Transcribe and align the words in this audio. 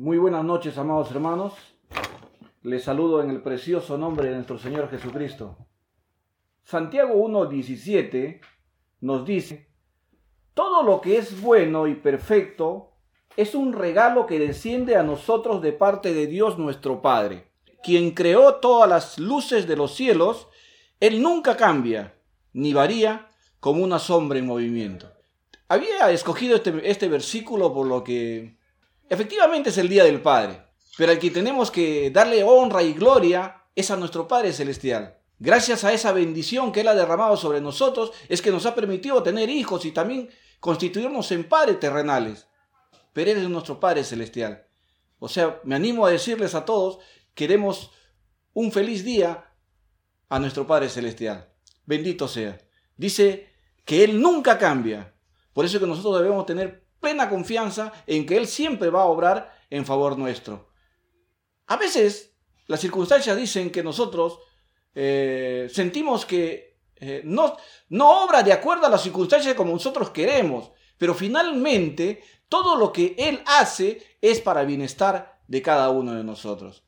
Muy 0.00 0.16
buenas 0.16 0.42
noches, 0.42 0.78
amados 0.78 1.10
hermanos. 1.10 1.52
Les 2.62 2.82
saludo 2.82 3.22
en 3.22 3.28
el 3.28 3.42
precioso 3.42 3.98
nombre 3.98 4.30
de 4.30 4.36
nuestro 4.36 4.58
Señor 4.58 4.88
Jesucristo. 4.88 5.58
Santiago 6.62 7.16
1.17 7.16 8.40
nos 9.02 9.26
dice, 9.26 9.68
todo 10.54 10.82
lo 10.84 11.02
que 11.02 11.18
es 11.18 11.42
bueno 11.42 11.86
y 11.86 11.96
perfecto 11.96 12.92
es 13.36 13.54
un 13.54 13.74
regalo 13.74 14.24
que 14.24 14.38
desciende 14.38 14.96
a 14.96 15.02
nosotros 15.02 15.60
de 15.60 15.74
parte 15.74 16.14
de 16.14 16.26
Dios 16.26 16.56
nuestro 16.56 17.02
Padre, 17.02 17.50
quien 17.82 18.12
creó 18.12 18.54
todas 18.54 18.88
las 18.88 19.18
luces 19.18 19.68
de 19.68 19.76
los 19.76 19.94
cielos. 19.94 20.48
Él 20.98 21.20
nunca 21.20 21.58
cambia 21.58 22.14
ni 22.54 22.72
varía 22.72 23.28
como 23.60 23.84
una 23.84 23.98
sombra 23.98 24.38
en 24.38 24.46
movimiento. 24.46 25.12
Había 25.68 26.10
escogido 26.10 26.56
este, 26.56 26.88
este 26.90 27.06
versículo 27.06 27.74
por 27.74 27.86
lo 27.86 28.02
que 28.02 28.59
efectivamente 29.10 29.68
es 29.68 29.76
el 29.76 29.90
Día 29.90 30.04
del 30.04 30.22
Padre, 30.22 30.62
pero 30.96 31.12
al 31.12 31.18
que 31.18 31.30
tenemos 31.30 31.70
que 31.70 32.10
darle 32.10 32.42
honra 32.42 32.82
y 32.82 32.94
gloria 32.94 33.64
es 33.74 33.90
a 33.90 33.96
nuestro 33.96 34.26
Padre 34.26 34.54
Celestial. 34.54 35.18
Gracias 35.38 35.84
a 35.84 35.92
esa 35.92 36.12
bendición 36.12 36.70
que 36.70 36.80
Él 36.80 36.88
ha 36.88 36.94
derramado 36.94 37.36
sobre 37.36 37.60
nosotros, 37.60 38.12
es 38.28 38.40
que 38.40 38.50
nos 38.50 38.66
ha 38.66 38.74
permitido 38.74 39.22
tener 39.22 39.48
hijos 39.50 39.84
y 39.84 39.92
también 39.92 40.30
constituirnos 40.60 41.32
en 41.32 41.48
padres 41.48 41.80
terrenales. 41.80 42.46
Pero 43.12 43.30
Él 43.30 43.38
es 43.38 43.48
nuestro 43.48 43.80
Padre 43.80 44.04
Celestial. 44.04 44.66
O 45.18 45.28
sea, 45.28 45.60
me 45.64 45.74
animo 45.74 46.06
a 46.06 46.10
decirles 46.10 46.54
a 46.54 46.64
todos, 46.64 46.98
queremos 47.34 47.90
un 48.52 48.70
feliz 48.70 49.04
día 49.04 49.52
a 50.28 50.38
nuestro 50.38 50.66
Padre 50.66 50.88
Celestial. 50.88 51.48
Bendito 51.86 52.28
sea. 52.28 52.58
Dice 52.96 53.48
que 53.84 54.04
Él 54.04 54.20
nunca 54.20 54.58
cambia. 54.58 55.14
Por 55.52 55.64
eso 55.64 55.78
es 55.78 55.80
que 55.80 55.88
nosotros 55.88 56.20
debemos 56.20 56.46
tener 56.46 56.84
plena 57.00 57.28
confianza 57.28 57.92
en 58.06 58.26
que 58.26 58.36
Él 58.36 58.46
siempre 58.46 58.90
va 58.90 59.02
a 59.02 59.06
obrar 59.06 59.52
en 59.70 59.84
favor 59.84 60.18
nuestro. 60.18 60.70
A 61.66 61.76
veces 61.76 62.34
las 62.66 62.80
circunstancias 62.80 63.36
dicen 63.36 63.70
que 63.70 63.82
nosotros 63.82 64.40
eh, 64.94 65.68
sentimos 65.72 66.26
que 66.26 66.78
eh, 66.96 67.22
no, 67.24 67.56
no 67.88 68.24
obra 68.24 68.42
de 68.42 68.52
acuerdo 68.52 68.86
a 68.86 68.90
las 68.90 69.02
circunstancias 69.02 69.54
como 69.54 69.72
nosotros 69.72 70.10
queremos, 70.10 70.70
pero 70.98 71.14
finalmente 71.14 72.22
todo 72.48 72.76
lo 72.76 72.92
que 72.92 73.14
Él 73.16 73.42
hace 73.46 74.16
es 74.20 74.40
para 74.40 74.64
bienestar 74.64 75.40
de 75.46 75.62
cada 75.62 75.90
uno 75.90 76.14
de 76.14 76.24
nosotros. 76.24 76.84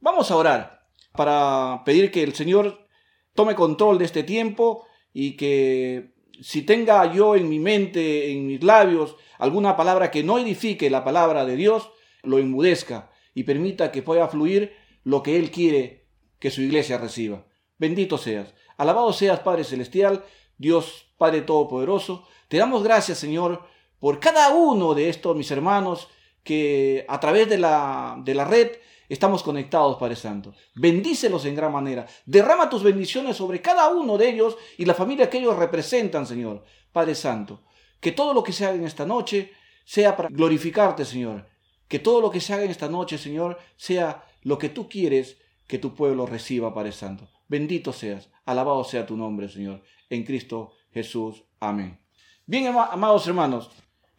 Vamos 0.00 0.30
a 0.30 0.36
orar 0.36 0.88
para 1.12 1.82
pedir 1.84 2.10
que 2.10 2.22
el 2.22 2.34
Señor 2.34 2.86
tome 3.34 3.54
control 3.54 3.98
de 3.98 4.04
este 4.04 4.22
tiempo 4.22 4.86
y 5.12 5.36
que 5.36 6.15
si 6.40 6.62
tenga 6.62 7.12
yo 7.12 7.36
en 7.36 7.48
mi 7.48 7.58
mente, 7.58 8.32
en 8.32 8.46
mis 8.46 8.62
labios, 8.62 9.16
alguna 9.38 9.76
palabra 9.76 10.10
que 10.10 10.22
no 10.22 10.38
edifique 10.38 10.90
la 10.90 11.04
palabra 11.04 11.44
de 11.44 11.56
Dios, 11.56 11.90
lo 12.22 12.38
enmudezca 12.38 13.10
y 13.34 13.44
permita 13.44 13.92
que 13.92 14.02
pueda 14.02 14.28
fluir 14.28 14.74
lo 15.04 15.22
que 15.22 15.36
Él 15.36 15.50
quiere 15.50 16.06
que 16.38 16.50
su 16.50 16.62
iglesia 16.62 16.98
reciba. 16.98 17.46
Bendito 17.78 18.18
seas. 18.18 18.54
Alabado 18.76 19.12
seas, 19.12 19.40
Padre 19.40 19.64
Celestial, 19.64 20.24
Dios 20.58 21.12
Padre 21.18 21.42
Todopoderoso. 21.42 22.26
Te 22.48 22.58
damos 22.58 22.82
gracias, 22.82 23.18
Señor, 23.18 23.66
por 23.98 24.20
cada 24.20 24.50
uno 24.54 24.94
de 24.94 25.08
estos 25.08 25.36
mis 25.36 25.50
hermanos 25.50 26.08
que 26.42 27.04
a 27.08 27.18
través 27.20 27.48
de 27.48 27.58
la, 27.58 28.16
de 28.24 28.34
la 28.34 28.44
red 28.44 28.70
estamos 29.08 29.42
conectados, 29.42 29.96
Padre 29.98 30.16
Santo. 30.16 30.54
Bendícelos 30.74 31.44
en 31.44 31.54
gran 31.54 31.72
manera. 31.72 32.06
Derrama 32.24 32.68
tus 32.68 32.82
bendiciones 32.82 33.36
sobre 33.36 33.60
cada 33.60 33.88
uno 33.88 34.18
de 34.18 34.28
ellos 34.28 34.56
y 34.78 34.84
la 34.84 34.94
familia 34.94 35.30
que 35.30 35.38
ellos 35.38 35.56
representan, 35.56 36.26
Señor. 36.26 36.64
Padre 36.92 37.14
Santo, 37.14 37.62
que 38.00 38.12
todo 38.12 38.32
lo 38.32 38.42
que 38.42 38.52
se 38.52 38.64
haga 38.64 38.76
en 38.76 38.84
esta 38.84 39.04
noche 39.04 39.52
sea 39.84 40.16
para 40.16 40.28
glorificarte, 40.28 41.04
Señor. 41.04 41.46
Que 41.88 41.98
todo 41.98 42.20
lo 42.20 42.30
que 42.30 42.40
se 42.40 42.52
haga 42.54 42.64
en 42.64 42.70
esta 42.70 42.88
noche, 42.88 43.18
Señor, 43.18 43.58
sea 43.76 44.24
lo 44.42 44.58
que 44.58 44.68
tú 44.68 44.88
quieres 44.88 45.38
que 45.66 45.78
tu 45.78 45.94
pueblo 45.94 46.26
reciba, 46.26 46.74
Padre 46.74 46.92
Santo. 46.92 47.28
Bendito 47.48 47.92
seas, 47.92 48.28
alabado 48.44 48.82
sea 48.84 49.06
tu 49.06 49.16
nombre, 49.16 49.48
Señor, 49.48 49.82
en 50.10 50.24
Cristo 50.24 50.72
Jesús. 50.92 51.44
Amén. 51.60 52.00
Bien, 52.46 52.66
amados 52.66 53.26
hermanos, 53.26 53.70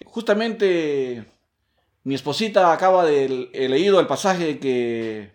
justamente 0.05 1.25
mi 2.07 2.16
esposita 2.16 2.72
acaba 2.72 3.03
de 3.03 3.50
he 3.51 3.68
leído 3.68 4.00
el 4.00 4.07
pasaje 4.07 4.59
que 4.59 5.34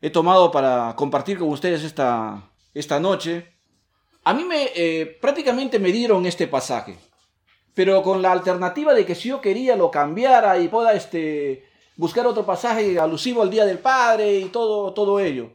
he 0.00 0.10
tomado 0.10 0.52
para 0.52 0.94
compartir 0.94 1.36
con 1.36 1.48
ustedes 1.48 1.82
esta, 1.82 2.48
esta 2.72 3.00
noche. 3.00 3.58
A 4.22 4.32
mí 4.32 4.44
me 4.44 4.70
eh, 4.76 5.18
prácticamente 5.20 5.80
me 5.80 5.90
dieron 5.90 6.26
este 6.26 6.46
pasaje, 6.46 6.96
pero 7.74 8.04
con 8.04 8.22
la 8.22 8.30
alternativa 8.30 8.94
de 8.94 9.04
que 9.04 9.16
si 9.16 9.30
yo 9.30 9.40
quería 9.40 9.74
lo 9.74 9.90
cambiara 9.90 10.58
y 10.58 10.68
pueda 10.68 10.92
este, 10.92 11.68
buscar 11.96 12.24
otro 12.24 12.46
pasaje 12.46 13.00
alusivo 13.00 13.42
al 13.42 13.50
Día 13.50 13.64
del 13.64 13.80
Padre 13.80 14.38
y 14.38 14.44
todo, 14.44 14.94
todo 14.94 15.18
ello. 15.18 15.54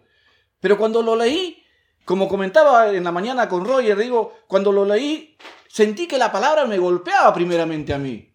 Pero 0.60 0.78
cuando 0.78 1.02
lo 1.02 1.16
leí, 1.16 1.64
como 2.04 2.28
comentaba 2.28 2.92
en 2.92 3.06
la 3.06 3.14
mañana 3.14 3.48
con 3.48 3.64
Roger, 3.64 3.98
digo, 3.98 4.34
cuando 4.48 4.74
lo 4.74 4.84
leí, 4.84 5.38
sentí 5.70 6.08
que 6.10 6.18
la 6.18 6.34
palabra 6.34 6.66
me 6.66 6.78
golpeaba 6.78 7.34
primeramente 7.34 7.94
a 7.94 8.00
mí. 8.00 8.35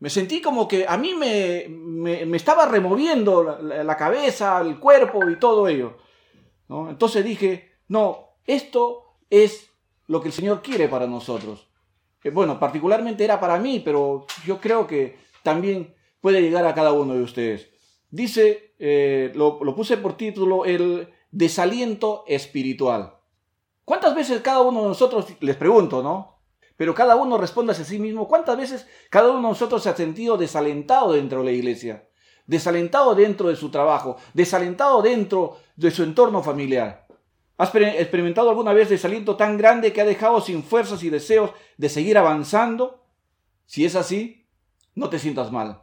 Me 0.00 0.10
sentí 0.10 0.40
como 0.40 0.68
que 0.68 0.86
a 0.86 0.96
mí 0.96 1.14
me, 1.14 1.66
me, 1.68 2.36
estaba 2.36 2.66
removiendo 2.66 3.58
la, 3.60 3.96
cabeza, 3.96 4.60
el 4.60 4.78
cuerpo 4.78 5.28
y 5.28 5.38
todo 5.38 5.66
ello. 5.66 5.96
Entonces 6.68 7.24
dije, 7.24 7.72
no, 7.88 8.36
esto 8.44 9.16
es 9.30 9.70
lo 10.06 10.20
que 10.20 10.28
el 10.28 10.34
Señor 10.34 10.62
quiere 10.62 10.88
para 10.88 11.06
nosotros. 11.06 11.68
Eh, 12.22 12.30
bueno, 12.30 12.58
particularmente 12.60 13.24
era 13.24 13.40
para 13.40 13.58
mí, 13.58 13.80
pero 13.84 14.26
yo 14.46 14.60
creo 14.60 14.86
que 14.86 15.18
también 15.42 15.94
puede 16.20 16.42
llegar 16.42 16.66
a 16.66 16.74
cada 16.74 16.92
uno 16.92 17.14
de 17.14 17.22
ustedes. 17.22 17.70
Dice, 18.10 18.74
eh, 18.78 19.32
lo, 19.34 19.58
lo 19.62 19.74
puse 19.74 19.96
por 19.96 20.16
título, 20.16 20.64
el 20.64 21.12
desaliento 21.30 22.24
espiritual. 22.26 23.14
¿Cuántas 23.84 24.14
veces 24.14 24.40
cada 24.42 24.60
uno 24.60 24.82
de 24.82 24.88
nosotros, 24.88 25.26
les 25.40 25.56
pregunto, 25.56 26.02
¿no? 26.02 26.37
Pero 26.78 26.94
cada 26.94 27.16
uno 27.16 27.36
responde 27.36 27.72
a 27.72 27.74
sí 27.74 27.98
mismo. 27.98 28.28
¿Cuántas 28.28 28.56
veces 28.56 28.86
cada 29.10 29.30
uno 29.30 29.38
de 29.38 29.48
nosotros 29.48 29.82
se 29.82 29.88
ha 29.88 29.96
sentido 29.96 30.38
desalentado 30.38 31.12
dentro 31.12 31.40
de 31.40 31.46
la 31.46 31.50
iglesia? 31.50 32.08
Desalentado 32.46 33.16
dentro 33.16 33.48
de 33.48 33.56
su 33.56 33.68
trabajo, 33.68 34.16
desalentado 34.32 35.02
dentro 35.02 35.58
de 35.74 35.90
su 35.90 36.04
entorno 36.04 36.40
familiar. 36.40 37.08
¿Has 37.56 37.74
experimentado 37.74 38.48
alguna 38.48 38.72
vez 38.72 38.88
desaliento 38.88 39.34
tan 39.34 39.58
grande 39.58 39.92
que 39.92 40.00
ha 40.00 40.04
dejado 40.04 40.40
sin 40.40 40.62
fuerzas 40.62 41.02
y 41.02 41.10
deseos 41.10 41.50
de 41.76 41.88
seguir 41.88 42.16
avanzando? 42.16 43.04
Si 43.66 43.84
es 43.84 43.96
así, 43.96 44.46
no 44.94 45.10
te 45.10 45.18
sientas 45.18 45.50
mal. 45.50 45.82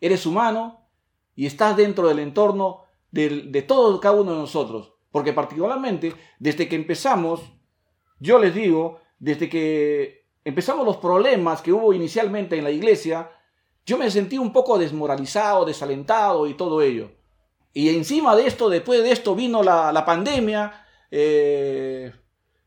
Eres 0.00 0.26
humano 0.26 0.88
y 1.36 1.46
estás 1.46 1.76
dentro 1.76 2.08
del 2.08 2.18
entorno 2.18 2.82
de, 3.12 3.42
de 3.42 3.62
todo 3.62 4.00
cada 4.00 4.20
uno 4.20 4.32
de 4.32 4.38
nosotros. 4.38 4.94
Porque 5.12 5.32
particularmente, 5.32 6.12
desde 6.40 6.68
que 6.68 6.74
empezamos, 6.74 7.40
yo 8.18 8.40
les 8.40 8.52
digo, 8.52 8.98
desde 9.20 9.48
que 9.48 10.23
empezamos 10.44 10.84
los 10.84 10.98
problemas 10.98 11.62
que 11.62 11.72
hubo 11.72 11.92
inicialmente 11.92 12.58
en 12.58 12.64
la 12.64 12.70
iglesia, 12.70 13.30
yo 13.86 13.98
me 13.98 14.10
sentí 14.10 14.38
un 14.38 14.52
poco 14.52 14.78
desmoralizado, 14.78 15.64
desalentado 15.64 16.46
y 16.46 16.54
todo 16.54 16.80
ello. 16.82 17.10
Y 17.72 17.88
encima 17.94 18.36
de 18.36 18.46
esto, 18.46 18.68
después 18.68 19.02
de 19.02 19.10
esto 19.10 19.34
vino 19.34 19.62
la, 19.62 20.04
pandemia, 20.06 20.86
eh, 21.10 22.12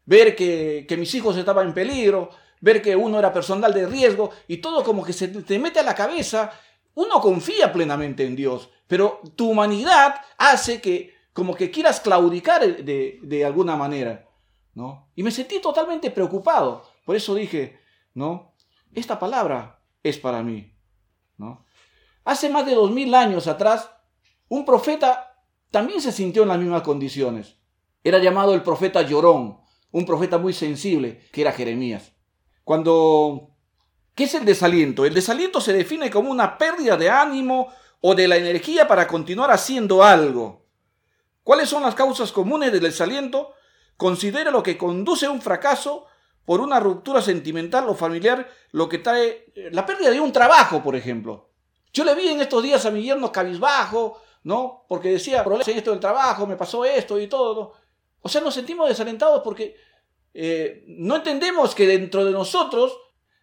ver 0.06 0.36
que, 0.36 0.86
mis 0.98 1.14
hijos 1.16 1.38
estaban 1.38 1.68
en 1.68 1.74
peligro, 1.74 2.30
ver 2.60 2.82
que 2.82 2.96
uno 2.96 3.18
era 3.18 3.32
personal 3.32 3.74
de 3.74 3.88
riesgo 3.88 4.32
y 4.48 4.58
todo 4.58 4.84
como 4.84 5.04
que 5.04 5.14
se 5.14 5.30
te 5.30 5.60
mete 5.60 5.80
a 5.80 5.84
la 5.84 5.96
cabeza. 5.96 6.52
Uno 6.96 7.22
confía 7.22 7.72
plenamente 7.72 8.26
en 8.26 8.36
Dios, 8.36 8.70
pero 8.88 9.22
tu 9.36 9.52
humanidad 9.52 10.16
hace 10.38 10.82
que 10.82 11.16
como 11.32 11.56
que 11.56 11.72
quieras 11.72 12.00
claudicar 12.02 12.84
de, 12.84 13.20
de 13.22 13.46
alguna 13.46 13.76
manera. 13.76 14.28
¿no? 14.74 15.10
Y 15.16 15.24
me 15.24 15.32
sentí 15.32 15.60
totalmente 15.60 16.12
preocupado. 16.12 16.84
Por 17.08 17.16
eso 17.16 17.36
dije, 17.36 17.80
¿no? 18.16 18.54
Esta 18.94 19.18
palabra 19.18 19.82
es 20.04 20.18
para 20.18 20.44
mí, 20.44 20.76
¿no? 21.38 21.66
Hace 22.26 22.50
más 22.50 22.66
de 22.66 22.76
dos 22.76 22.92
mil 22.92 23.16
años 23.16 23.48
atrás, 23.48 23.90
un 24.50 24.66
profeta 24.66 25.42
también 25.72 26.02
se 26.02 26.12
sintió 26.12 26.44
en 26.44 26.50
las 26.50 26.60
mismas 26.60 26.82
condiciones. 26.82 27.60
Era 28.04 28.18
llamado 28.18 28.54
el 28.54 28.62
profeta 28.62 29.04
llorón, 29.04 29.62
un 29.92 30.06
profeta 30.06 30.38
muy 30.38 30.52
sensible, 30.52 31.22
que 31.32 31.40
era 31.40 31.54
Jeremías. 31.54 32.12
Cuando... 32.66 33.56
¿Qué 34.14 34.26
es 34.26 34.34
el 34.34 34.44
desaliento? 34.44 35.06
El 35.06 35.14
desaliento 35.14 35.62
se 35.62 35.72
define 35.72 36.12
como 36.12 36.30
una 36.30 36.58
pérdida 36.58 36.98
de 36.98 37.10
ánimo 37.10 37.70
o 38.02 38.16
de 38.16 38.28
la 38.28 38.36
energía 38.36 38.86
para 38.86 39.08
continuar 39.08 39.50
haciendo 39.52 40.04
algo. 40.04 40.66
¿Cuáles 41.42 41.70
son 41.70 41.84
las 41.84 41.96
causas 41.96 42.34
comunes 42.34 42.74
del 42.74 42.82
desaliento? 42.82 43.54
Considera 43.96 44.52
lo 44.52 44.62
que 44.62 44.78
conduce 44.78 45.26
a 45.26 45.32
un 45.32 45.42
fracaso 45.42 46.08
por 46.48 46.62
una 46.62 46.80
ruptura 46.80 47.22
sentimental 47.22 47.90
o 47.90 47.94
familiar, 47.94 48.48
lo 48.72 48.88
que 48.88 49.00
trae 49.00 49.52
eh, 49.54 49.70
la 49.74 49.86
pérdida 49.86 50.12
de 50.12 50.22
un 50.22 50.32
trabajo, 50.32 50.82
por 50.82 50.96
ejemplo. 50.96 51.50
Yo 51.92 52.06
le 52.06 52.16
vi 52.16 52.30
en 52.30 52.40
estos 52.40 52.64
días 52.64 52.86
a 52.86 52.90
mi 52.90 53.04
yerno 53.04 53.34
cabizbajo, 53.34 54.22
¿no? 54.44 54.86
Porque 54.88 55.10
decía, 55.10 55.44
problemas 55.44 55.68
en 55.68 55.80
esto 55.80 55.92
del 55.92 56.00
trabajo, 56.00 56.48
me 56.48 56.56
pasó 56.56 56.86
esto 56.86 57.20
y 57.20 57.28
todo. 57.28 57.74
O 58.22 58.30
sea, 58.30 58.40
nos 58.40 58.54
sentimos 58.54 58.88
desalentados 58.88 59.42
porque 59.44 59.76
eh, 60.34 60.86
no 60.88 61.18
entendemos 61.18 61.76
que 61.76 61.86
dentro 61.86 62.24
de 62.24 62.32
nosotros, 62.32 62.98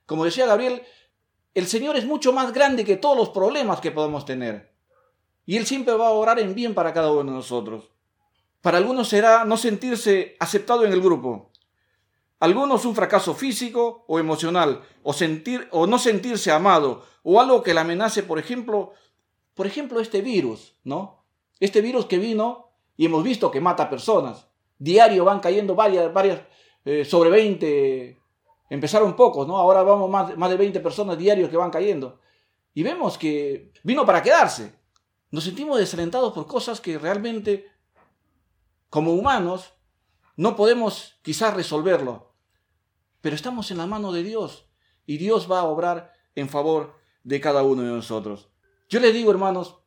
como 0.07 0.25
decía 0.25 0.47
Gabriel, 0.47 0.83
el 1.53 1.67
Señor 1.67 1.99
es 1.99 2.07
mucho 2.07 2.33
más 2.33 2.55
grande 2.55 2.87
que 2.87 2.97
todos 2.97 3.19
los 3.19 3.29
problemas 3.29 3.83
que 3.83 3.91
podemos 3.91 4.25
tener. 4.25 4.73
Y 5.45 5.59
Él 5.59 5.67
siempre 5.67 5.93
va 5.93 6.07
a 6.07 6.13
orar 6.13 6.39
en 6.39 6.55
bien 6.55 6.73
para 6.73 6.95
cada 6.95 7.13
uno 7.13 7.33
de 7.33 7.37
nosotros. 7.37 7.91
Para 8.63 8.79
algunos 8.79 9.09
será 9.09 9.45
no 9.45 9.59
sentirse 9.59 10.37
aceptado 10.41 10.87
en 10.87 10.93
el 10.95 11.03
grupo. 11.03 11.51
Algunos 12.45 12.85
un 12.85 12.95
fracaso 12.95 13.33
físico 13.33 14.05
o 14.07 14.19
emocional, 14.19 14.83
o, 15.03 15.15
sentir, 15.15 15.67
o 15.71 15.87
no 15.87 15.99
sentirse 15.99 16.53
amado, 16.53 17.03
o 17.23 17.41
algo 17.41 17.63
que 17.63 17.73
le 17.73 17.81
amenace, 17.81 18.23
por 18.23 18.39
ejemplo, 18.39 18.93
por 19.55 19.67
ejemplo, 19.67 19.99
este 19.99 20.21
virus, 20.21 20.77
¿no? 20.85 21.25
Este 21.59 21.81
virus 21.81 22.05
que 22.05 22.19
vino 22.19 22.69
y 22.99 23.07
hemos 23.07 23.25
visto 23.25 23.51
que 23.51 23.63
mata 23.63 23.89
personas. 23.89 24.47
Diario 24.77 25.25
van 25.25 25.41
cayendo 25.41 25.75
varias, 25.75 26.13
varias, 26.13 26.43
eh, 26.85 27.07
sobre 27.07 27.31
20, 27.31 28.21
empezaron 28.69 29.17
pocos, 29.17 29.49
¿no? 29.49 29.57
Ahora 29.57 29.83
vamos 29.83 30.11
más, 30.11 30.37
más 30.37 30.51
de 30.51 30.59
20 30.59 30.81
personas 30.81 31.17
diarios 31.17 31.49
que 31.49 31.57
van 31.57 31.71
cayendo. 31.71 32.21
Y 32.75 32.83
vemos 32.83 33.17
que 33.17 33.73
vino 33.85 34.05
para 34.05 34.23
quedarse. 34.23 34.71
Nos 35.31 35.45
sentimos 35.45 35.79
desalentados 35.79 36.35
por 36.35 36.47
cosas 36.47 36.79
que 36.83 36.99
realmente, 36.99 37.73
como 38.91 39.15
humanos, 39.15 39.73
no 40.37 40.57
podemos 40.57 41.19
quizás 41.23 41.55
resolverlo. 41.55 42.34
Pero 43.25 43.37
estamos 43.37 43.71
en 43.71 43.79
la 43.79 43.87
mano 43.87 44.13
de 44.13 44.23
Dios 44.23 44.67
y 45.07 45.17
Dios 45.17 45.51
va 45.51 45.61
a 45.61 45.65
obrar 45.65 46.13
en 46.35 46.51
favor 46.51 46.99
de 47.23 47.41
cada 47.41 47.63
uno 47.63 47.81
de 47.81 47.89
nosotros. 47.89 48.51
Yo 48.91 49.01
le 49.01 49.15
digo, 49.15 49.31
hermanos, 49.31 49.79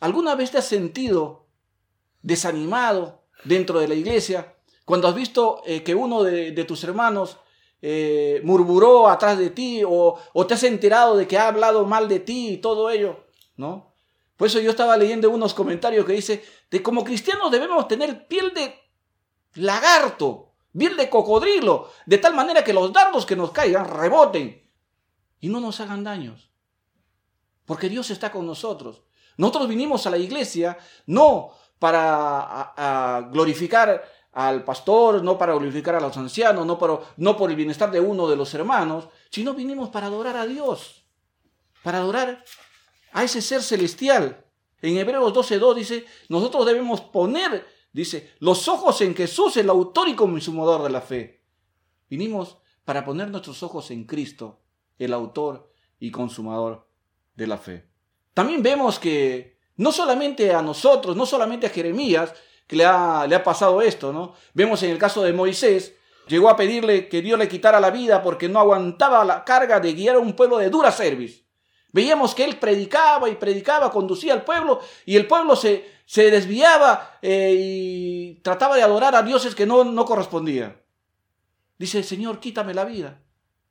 ¿alguna 0.00 0.34
vez 0.34 0.52
te 0.52 0.56
has 0.56 0.64
sentido 0.64 1.48
desanimado 2.22 3.26
dentro 3.44 3.78
de 3.78 3.88
la 3.88 3.94
iglesia 3.94 4.56
cuando 4.86 5.06
has 5.06 5.14
visto 5.14 5.60
eh, 5.66 5.82
que 5.82 5.94
uno 5.94 6.22
de, 6.22 6.64
tus 6.64 6.82
hermanos 6.82 7.36
eh, 7.82 8.40
murmuró 8.42 9.08
atrás 9.08 9.36
de 9.36 9.50
ti 9.50 9.82
o, 9.86 10.18
o, 10.32 10.46
te 10.46 10.54
has 10.54 10.62
enterado 10.62 11.14
de 11.14 11.28
que 11.28 11.36
ha 11.36 11.48
hablado 11.48 11.84
mal 11.84 12.08
de 12.08 12.20
ti 12.20 12.54
y 12.54 12.56
todo 12.56 12.88
ello? 12.88 13.26
¿No? 13.58 13.92
Por 14.38 14.46
eso 14.46 14.60
yo 14.60 14.70
estaba 14.70 14.96
leyendo 14.96 15.28
unos 15.28 15.52
comentarios 15.52 16.06
que 16.06 16.14
dice, 16.14 16.42
de 16.70 16.82
como 16.82 17.04
cristianos 17.04 17.50
debemos 17.50 17.86
tener 17.86 18.26
piel 18.28 18.54
de 18.54 18.74
lagarto, 19.56 20.47
piel 20.76 20.96
de 20.96 21.08
cocodrilo, 21.08 21.90
de 22.06 22.18
tal 22.18 22.34
manera 22.34 22.64
que 22.64 22.72
los 22.72 22.92
dardos 22.92 23.26
que 23.26 23.36
nos 23.36 23.50
caigan 23.50 23.88
reboten 23.88 24.68
y 25.40 25.48
no 25.48 25.60
nos 25.60 25.80
hagan 25.80 26.04
daños 26.04 26.48
porque 27.68 27.90
Dios 27.90 28.10
está 28.10 28.32
con 28.32 28.46
nosotros. 28.46 29.02
Nosotros 29.36 29.68
vinimos 29.68 30.06
a 30.06 30.10
la 30.10 30.16
iglesia 30.16 30.78
no 31.04 31.50
para 31.78 33.28
glorificar 33.30 34.02
al 34.32 34.64
pastor, 34.64 35.22
no 35.22 35.36
para 35.36 35.52
glorificar 35.52 35.94
a 35.94 36.00
los 36.00 36.16
ancianos, 36.16 36.64
no, 36.64 36.78
no 37.18 37.36
por 37.36 37.50
el 37.50 37.56
bienestar 37.56 37.90
de 37.90 38.00
uno 38.00 38.26
de 38.26 38.36
los 38.36 38.54
hermanos, 38.54 39.08
sino 39.30 39.52
vinimos 39.52 39.90
para 39.90 40.06
adorar 40.06 40.38
a 40.38 40.46
Dios, 40.46 41.04
para 41.82 41.98
adorar 41.98 42.42
a 43.12 43.22
ese 43.22 43.42
ser 43.42 43.62
celestial. 43.62 44.46
En 44.80 44.96
Hebreos 44.96 45.34
12.2 45.34 45.74
dice, 45.74 46.06
nosotros 46.30 46.64
debemos 46.64 47.02
poner, 47.02 47.66
dice, 47.92 48.34
los 48.38 48.68
ojos 48.68 49.00
en 49.00 49.14
Jesús, 49.14 49.56
el 49.56 49.70
autor 49.70 50.08
y 50.08 50.14
consumador 50.14 50.82
de 50.82 50.90
la 50.90 51.00
fe. 51.00 51.42
Vinimos 52.08 52.58
para 52.84 53.04
poner 53.04 53.30
nuestros 53.30 53.62
ojos 53.62 53.90
en 53.90 54.04
Cristo, 54.04 54.60
el 54.98 55.12
autor 55.12 55.70
y 55.98 56.10
consumador 56.10 56.88
de 57.34 57.46
la 57.46 57.58
fe. 57.58 57.86
También 58.34 58.62
vemos 58.62 58.98
que 58.98 59.58
no 59.76 59.92
solamente 59.92 60.52
a 60.54 60.62
nosotros, 60.62 61.16
no 61.16 61.26
solamente 61.26 61.66
a 61.66 61.70
Jeremías, 61.70 62.32
que 62.66 62.76
le 62.76 62.84
ha, 62.84 63.26
le 63.26 63.34
ha 63.34 63.42
pasado 63.42 63.80
esto, 63.80 64.12
¿no? 64.12 64.34
Vemos 64.54 64.82
en 64.82 64.90
el 64.90 64.98
caso 64.98 65.22
de 65.22 65.32
Moisés, 65.32 65.94
llegó 66.28 66.48
a 66.48 66.56
pedirle 66.56 67.08
que 67.08 67.22
Dios 67.22 67.38
le 67.38 67.48
quitara 67.48 67.80
la 67.80 67.90
vida 67.90 68.22
porque 68.22 68.48
no 68.48 68.58
aguantaba 68.58 69.24
la 69.24 69.44
carga 69.44 69.80
de 69.80 69.94
guiar 69.94 70.16
a 70.16 70.20
un 70.20 70.34
pueblo 70.34 70.58
de 70.58 70.70
dura 70.70 70.92
service. 70.92 71.47
Veíamos 71.90 72.34
que 72.34 72.44
él 72.44 72.58
predicaba 72.58 73.28
y 73.28 73.36
predicaba, 73.36 73.90
conducía 73.90 74.34
al 74.34 74.44
pueblo 74.44 74.80
y 75.06 75.16
el 75.16 75.26
pueblo 75.26 75.56
se, 75.56 75.86
se 76.04 76.30
desviaba 76.30 77.18
eh, 77.22 77.54
y 77.58 78.34
trataba 78.42 78.76
de 78.76 78.82
adorar 78.82 79.14
a 79.14 79.22
dioses 79.22 79.54
que 79.54 79.66
no, 79.66 79.84
no 79.84 80.04
correspondían. 80.04 80.80
Dice, 81.78 82.02
Señor, 82.02 82.40
quítame 82.40 82.74
la 82.74 82.84
vida. 82.84 83.22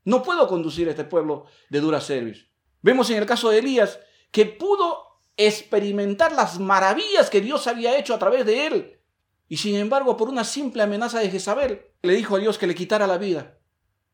No 0.06 0.24
puedo 0.24 0.48
conducir 0.48 0.88
a 0.88 0.92
este 0.92 1.04
pueblo 1.04 1.46
de 1.69 1.80
dura 1.80 2.02
service. 2.02 2.48
Vemos 2.81 3.10
en 3.10 3.18
el 3.18 3.25
caso 3.25 3.50
de 3.50 3.60
Elías 3.60 4.00
que 4.31 4.46
pudo 4.46 5.22
experimentar 5.36 6.31
las 6.31 6.60
maravillas 6.60 7.30
que 7.30 7.42
Dios 7.42 7.68
había 7.68 7.98
hecho 7.98 8.13
a 8.13 8.20
través 8.20 8.46
de 8.46 8.68
él. 8.68 9.00
Y 9.48 9.58
sin 9.58 9.75
embargo, 9.75 10.18
por 10.18 10.30
una 10.30 10.44
simple 10.44 10.84
amenaza 10.84 11.20
de 11.20 11.30
Jezabel, 11.30 11.86
le 12.02 12.13
dijo 12.13 12.36
a 12.36 12.40
Dios 12.40 12.58
que 12.58 12.68
le 12.68 12.75
quitara 12.75 13.08
la 13.08 13.18
vida. 13.18 13.60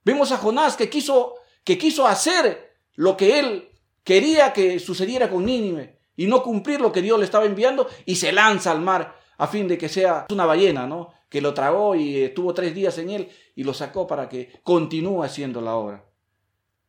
Vemos 0.04 0.32
a 0.32 0.38
Jonás 0.38 0.76
que 0.76 0.90
quiso, 0.90 1.36
que 1.64 1.78
quiso 1.78 2.06
hacer 2.06 2.76
lo 2.96 3.16
que 3.16 3.40
él 3.40 3.73
quería 4.04 4.54
que 4.54 4.80
sucediera 4.80 5.30
con 5.30 5.46
Nínive 5.46 6.00
y 6.16 6.28
no 6.28 6.44
cumplir 6.44 6.82
lo 6.82 6.92
que 6.92 7.02
Dios 7.02 7.18
le 7.20 7.26
estaba 7.26 7.46
enviando 7.46 7.88
y 8.06 8.16
se 8.16 8.32
lanza 8.32 8.72
al 8.72 8.82
mar 8.82 9.20
a 9.38 9.48
fin 9.48 9.68
de 9.68 9.78
que 9.78 9.90
sea 9.90 10.28
una 10.30 10.46
ballena, 10.46 10.86
¿no? 10.88 11.14
Que 11.30 11.42
lo 11.42 11.54
tragó 11.54 11.96
y 11.96 12.18
estuvo 12.18 12.54
tres 12.54 12.76
días 12.76 12.98
en 12.98 13.10
él 13.10 13.30
y 13.56 13.64
lo 13.64 13.74
sacó 13.74 14.06
para 14.06 14.30
que 14.30 14.60
continúe 14.64 15.24
haciendo 15.24 15.62
la 15.62 15.76
obra. 15.76 16.06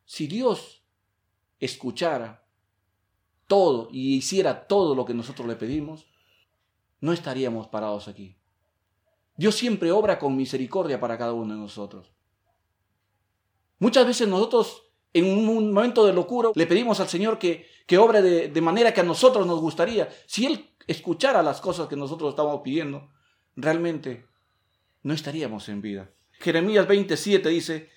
Si 0.05 0.27
Dios 0.27 0.83
escuchara 1.59 2.45
todo 3.47 3.89
y 3.91 4.15
hiciera 4.15 4.67
todo 4.67 4.95
lo 4.95 5.05
que 5.05 5.13
nosotros 5.13 5.47
le 5.47 5.55
pedimos, 5.55 6.07
no 6.99 7.13
estaríamos 7.13 7.67
parados 7.67 8.07
aquí. 8.07 8.37
Dios 9.37 9.55
siempre 9.55 9.91
obra 9.91 10.17
con 10.17 10.35
misericordia 10.35 10.99
para 10.99 11.17
cada 11.17 11.33
uno 11.33 11.53
de 11.53 11.59
nosotros. 11.59 12.11
Muchas 13.79 14.07
veces 14.07 14.27
nosotros 14.27 14.84
en 15.15 15.25
un 15.25 15.71
momento 15.73 16.05
de 16.05 16.11
locura 16.11 16.49
le 16.53 16.67
pedimos 16.67 16.99
al 16.99 17.07
Señor 17.07 17.39
que, 17.39 17.65
que 17.87 17.97
obre 17.97 18.21
de, 18.21 18.61
manera 18.61 18.93
que 18.93 18.99
a 18.99 19.05
nosotros 19.05 19.47
nos 19.47 19.61
gustaría. 19.61 20.09
Si 20.27 20.45
Él 20.45 20.71
escuchara 20.87 21.41
las 21.41 21.61
cosas 21.61 21.87
que 21.87 21.95
nosotros 21.95 22.31
estamos 22.31 22.59
pidiendo, 22.61 23.09
realmente 23.55 24.27
no 25.03 25.13
estaríamos 25.13 25.69
en 25.69 25.81
vida. 25.81 26.11
Jeremías 26.33 26.85
27 26.85 27.47
dice, 27.47 27.89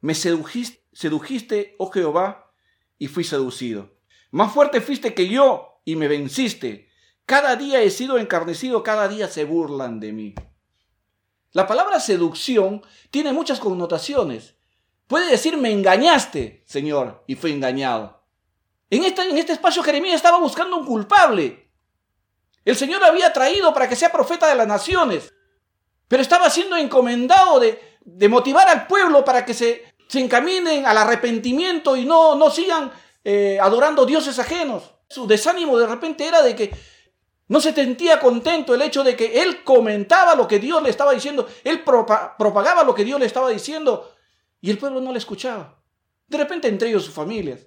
me 0.00 0.16
sedujiste, 0.16 0.84
sedujiste, 0.92 1.76
oh 1.78 1.92
Jehová, 1.92 2.52
y 2.98 3.06
fui 3.06 3.22
seducido. 3.22 3.94
Más 4.32 4.52
fuerte 4.52 4.80
fuiste 4.80 5.14
que 5.14 5.28
yo 5.28 5.80
y 5.84 5.94
me 5.94 6.08
venciste. 6.08 6.88
Cada 7.24 7.54
día 7.54 7.82
he 7.82 7.90
sido 7.90 8.18
encarnecido, 8.18 8.82
cada 8.82 9.06
día 9.06 9.28
se 9.28 9.44
burlan 9.44 10.00
de 10.00 10.12
mí. 10.12 10.34
La 11.52 11.68
palabra 11.68 12.00
seducción 12.00 12.82
tiene 13.12 13.32
muchas 13.32 13.60
connotaciones. 13.60 14.56
Puede 15.06 15.30
decir 15.30 15.56
me 15.56 15.70
engañaste, 15.70 16.62
Señor, 16.66 17.24
y 17.26 17.34
fui 17.34 17.52
engañado. 17.52 18.22
En 18.90 19.04
este, 19.04 19.22
en 19.22 19.38
este 19.38 19.52
espacio 19.52 19.82
Jeremías 19.82 20.16
estaba 20.16 20.38
buscando 20.38 20.76
un 20.76 20.86
culpable. 20.86 21.70
El 22.64 22.76
Señor 22.76 23.00
lo 23.00 23.06
había 23.06 23.32
traído 23.32 23.74
para 23.74 23.88
que 23.88 23.96
sea 23.96 24.12
profeta 24.12 24.46
de 24.48 24.54
las 24.54 24.66
naciones, 24.66 25.32
pero 26.08 26.22
estaba 26.22 26.48
siendo 26.48 26.76
encomendado 26.76 27.60
de, 27.60 27.98
de 28.04 28.28
motivar 28.28 28.68
al 28.68 28.86
pueblo 28.86 29.24
para 29.24 29.44
que 29.44 29.54
se 29.54 29.94
se 30.08 30.20
encaminen 30.20 30.86
al 30.86 30.98
arrepentimiento 30.98 31.96
y 31.96 32.04
no, 32.04 32.34
no 32.34 32.50
sigan 32.50 32.92
eh, 33.24 33.58
adorando 33.60 34.06
dioses 34.06 34.38
ajenos. 34.38 34.94
Su 35.08 35.26
desánimo 35.26 35.78
de 35.78 35.86
repente 35.86 36.26
era 36.26 36.42
de 36.42 36.54
que 36.54 36.74
no 37.48 37.60
se 37.60 37.72
sentía 37.72 38.20
contento 38.20 38.74
el 38.74 38.82
hecho 38.82 39.04
de 39.04 39.16
que 39.16 39.42
él 39.42 39.64
comentaba 39.64 40.34
lo 40.34 40.48
que 40.48 40.58
Dios 40.58 40.82
le 40.82 40.90
estaba 40.90 41.12
diciendo, 41.12 41.46
él 41.62 41.82
propagaba 41.82 42.84
lo 42.84 42.94
que 42.94 43.04
Dios 43.04 43.20
le 43.20 43.26
estaba 43.26 43.50
diciendo 43.50 44.13
y 44.64 44.70
el 44.70 44.78
pueblo 44.78 45.02
no 45.02 45.12
le 45.12 45.18
escuchaba. 45.18 45.78
De 46.26 46.38
repente 46.38 46.68
entre 46.68 46.88
ellos 46.88 47.04
sus 47.04 47.12
familias. 47.12 47.66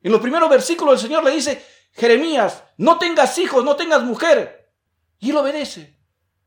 En 0.00 0.10
los 0.10 0.22
primeros 0.22 0.48
versículos 0.48 0.94
el 0.94 1.06
Señor 1.06 1.22
le 1.22 1.32
dice, 1.32 1.62
Jeremías, 1.92 2.64
no 2.78 2.96
tengas 2.96 3.36
hijos, 3.36 3.62
no 3.62 3.76
tengas 3.76 4.02
mujer. 4.02 4.72
Y 5.18 5.28
él 5.28 5.36
obedece. 5.36 5.98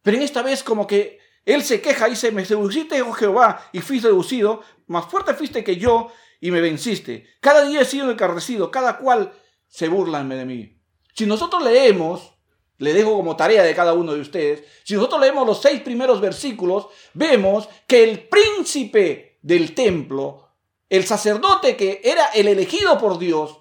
Pero 0.01 0.17
en 0.17 0.24
esta 0.24 0.41
vez 0.41 0.63
como 0.63 0.88
que 0.88 1.20
él 1.46 1.62
se 1.62 1.81
queja 1.81 2.08
y 2.08 2.12
dice, 2.12 2.31
me 2.31 2.46
seduciste, 2.46 3.00
oh 3.03 3.12
Jehová, 3.12 3.70
y 3.74 3.81
fui 3.81 4.00
seducido, 4.00 4.63
más 4.88 5.05
fuerte 5.05 5.36
fuiste 5.36 5.63
que 5.63 5.75
yo 5.75 6.12
y 6.39 6.50
me 6.50 6.62
venciste. 6.62 7.27
Cada 7.39 7.63
día 7.63 7.81
he 7.81 7.86
sido 7.86 8.10
encarnecido, 8.10 8.72
cada 8.72 8.98
cual 8.98 9.31
se 9.67 9.88
burla 9.88 10.24
de 10.24 10.46
mí. 10.46 10.81
Si 11.13 11.27
nosotros 11.27 11.62
leemos, 11.63 12.34
le 12.79 12.93
dejo 12.93 13.15
como 13.15 13.36
tarea 13.36 13.62
de 13.62 13.75
cada 13.75 13.93
uno 13.93 14.15
de 14.15 14.22
ustedes, 14.22 14.63
si 14.84 14.96
nosotros 14.96 15.22
leemos 15.22 15.46
los 15.46 15.62
seis 15.62 15.79
primeros 15.81 16.20
versículos, 16.20 16.88
vemos 17.13 17.70
que 17.86 18.03
el 18.03 18.27
príncipe 18.27 19.30
del 19.41 19.74
templo, 19.74 20.50
el 20.89 21.05
sacerdote 21.05 21.75
que 21.75 22.01
era 22.03 22.27
el 22.27 22.48
elegido 22.48 22.98
por 22.98 23.17
Dios, 23.17 23.60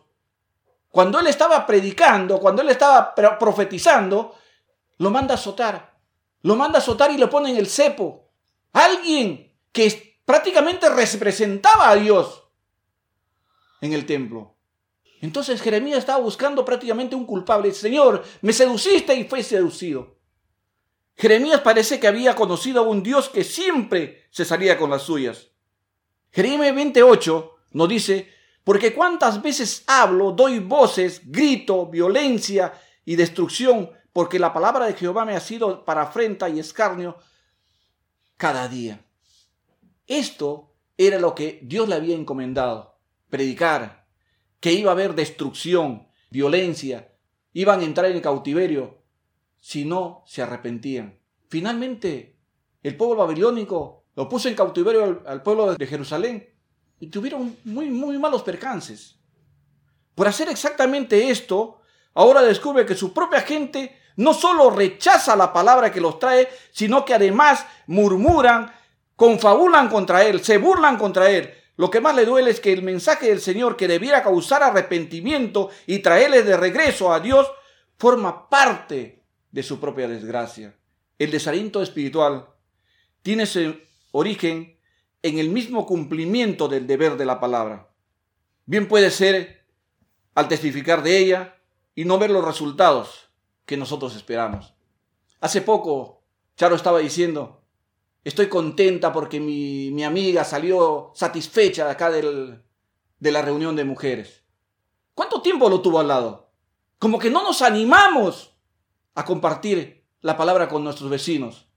cuando 0.90 1.20
él 1.20 1.28
estaba 1.28 1.66
predicando, 1.66 2.40
cuando 2.40 2.62
él 2.62 2.68
estaba 2.68 3.14
profetizando, 3.14 4.34
lo 4.98 5.10
manda 5.10 5.34
a 5.34 5.36
azotar 5.36 5.90
lo 6.42 6.56
manda 6.56 6.78
a 6.78 6.82
azotar 6.82 7.10
y 7.10 7.18
lo 7.18 7.28
pone 7.28 7.50
en 7.50 7.56
el 7.56 7.66
cepo. 7.66 8.30
Alguien 8.72 9.52
que 9.72 10.20
prácticamente 10.24 10.88
representaba 10.88 11.90
a 11.90 11.96
Dios 11.96 12.44
en 13.80 13.92
el 13.92 14.06
templo. 14.06 14.56
Entonces 15.20 15.60
Jeremías 15.60 15.98
estaba 15.98 16.22
buscando 16.22 16.64
prácticamente 16.64 17.14
un 17.14 17.26
culpable. 17.26 17.72
Señor, 17.72 18.24
me 18.40 18.52
seduciste 18.52 19.14
y 19.14 19.24
fue 19.24 19.42
seducido. 19.42 20.16
Jeremías 21.16 21.60
parece 21.60 22.00
que 22.00 22.08
había 22.08 22.34
conocido 22.34 22.80
a 22.80 22.86
un 22.86 23.02
Dios 23.02 23.28
que 23.28 23.44
siempre 23.44 24.26
se 24.30 24.46
salía 24.46 24.78
con 24.78 24.88
las 24.88 25.02
suyas. 25.02 25.48
Jeremías 26.32 26.74
28 26.74 27.56
nos 27.72 27.88
dice, 27.88 28.28
porque 28.64 28.94
cuántas 28.94 29.42
veces 29.42 29.84
hablo, 29.86 30.32
doy 30.32 30.58
voces, 30.58 31.22
grito, 31.24 31.86
violencia 31.86 32.72
y 33.04 33.16
destrucción, 33.16 33.90
porque 34.12 34.38
la 34.38 34.52
palabra 34.52 34.86
de 34.86 34.94
Jehová 34.94 35.24
me 35.24 35.34
ha 35.34 35.40
sido 35.40 35.84
para 35.84 36.02
afrenta 36.02 36.48
y 36.48 36.60
escarnio 36.60 37.16
cada 38.36 38.68
día. 38.68 39.04
Esto 40.06 40.72
era 40.96 41.18
lo 41.18 41.34
que 41.34 41.60
Dios 41.62 41.88
le 41.88 41.94
había 41.94 42.16
encomendado, 42.16 42.98
predicar, 43.28 44.06
que 44.60 44.72
iba 44.72 44.90
a 44.90 44.94
haber 44.94 45.14
destrucción, 45.14 46.08
violencia, 46.30 47.14
iban 47.52 47.80
a 47.80 47.84
entrar 47.84 48.10
en 48.10 48.20
cautiverio 48.20 49.02
si 49.58 49.84
no 49.84 50.22
se 50.26 50.42
arrepentían. 50.42 51.18
Finalmente, 51.48 52.36
el 52.82 52.96
pueblo 52.96 53.16
babilónico 53.16 53.99
lo 54.20 54.28
puso 54.28 54.50
en 54.50 54.54
cautiverio 54.54 55.22
al, 55.26 55.42
pueblo 55.42 55.74
de 55.74 55.86
Jerusalén 55.86 56.46
y 56.98 57.06
tuvieron 57.06 57.56
muy, 57.64 57.88
muy 57.88 58.18
malos 58.18 58.42
percances. 58.42 59.16
Por 60.14 60.28
hacer 60.28 60.50
exactamente 60.50 61.30
esto, 61.30 61.80
ahora 62.12 62.42
descubre 62.42 62.84
que 62.84 62.94
su 62.94 63.14
propia 63.14 63.40
gente 63.40 63.96
no 64.16 64.34
solo 64.34 64.68
rechaza 64.68 65.34
la 65.36 65.54
palabra 65.54 65.90
que 65.90 66.02
los 66.02 66.18
trae, 66.18 66.50
sino 66.70 67.02
que 67.06 67.14
además 67.14 67.64
murmuran, 67.86 68.70
confabulan 69.16 69.88
contra 69.88 70.22
él, 70.22 70.44
se 70.44 70.58
burlan 70.58 70.98
contra 70.98 71.30
él. 71.30 71.54
Lo 71.76 71.90
que 71.90 72.02
más 72.02 72.14
le 72.14 72.26
duele 72.26 72.50
es 72.50 72.60
que 72.60 72.74
el 72.74 72.82
mensaje 72.82 73.28
del 73.28 73.40
Señor 73.40 73.74
que 73.74 73.88
debiera 73.88 74.22
causar 74.22 74.62
arrepentimiento 74.62 75.70
y 75.86 76.00
traerles 76.00 76.44
de 76.44 76.58
regreso 76.58 77.10
a 77.10 77.20
Dios 77.20 77.50
forma 77.96 78.50
parte 78.50 79.22
de 79.50 79.62
su 79.62 79.80
propia 79.80 80.08
desgracia. 80.08 80.76
El 81.18 81.30
desaliento 81.30 81.80
espiritual 81.80 82.50
tiene 83.22 83.46
origen 84.12 84.78
en 85.22 85.38
el 85.38 85.50
mismo 85.50 85.86
cumplimiento 85.86 86.68
del 86.68 86.86
deber 86.86 87.16
de 87.16 87.26
la 87.26 87.40
palabra. 87.40 87.90
Bien 88.66 88.88
puede 88.88 89.10
ser 89.10 89.66
al 90.34 90.48
testificar 90.48 91.02
de 91.02 91.18
ella 91.18 91.56
y 91.94 92.04
no 92.04 92.18
ver 92.18 92.30
los 92.30 92.44
resultados 92.44 93.30
que 93.66 93.76
nosotros 93.76 94.16
esperamos. 94.16 94.74
Hace 95.40 95.62
poco, 95.62 96.22
Charo 96.56 96.76
estaba 96.76 96.98
diciendo, 96.98 97.62
estoy 98.24 98.48
contenta 98.48 99.12
porque 99.12 99.40
mi, 99.40 100.04
amiga 100.04 100.44
salió 100.44 101.12
satisfecha 101.14 101.84
de 101.84 101.90
acá 101.90 102.10
del, 102.10 102.62
de 103.18 103.32
la 103.32 103.42
reunión 103.42 103.76
de 103.76 103.84
mujeres. 103.84 104.44
¿Cuánto 105.14 105.42
tiempo 105.42 105.68
lo 105.68 105.80
tuvo 105.80 106.00
al 106.00 106.08
lado? 106.08 106.50
Como 106.98 107.18
que 107.18 107.30
no 107.30 107.42
nos 107.42 107.62
animamos 107.62 108.54
a 109.14 109.24
compartir 109.24 110.04
la 110.20 110.36
palabra 110.36 110.68
con 110.68 110.84
nuestros 110.84 111.10
vecinos. 111.10 111.68